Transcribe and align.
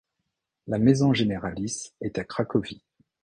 La 0.65 0.79
maison 0.79 1.13
généralice 1.13 1.93
est 2.01 2.17
à 2.17 2.23
Cracovie. 2.23 2.81